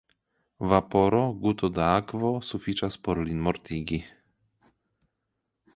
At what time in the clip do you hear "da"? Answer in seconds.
1.75-1.89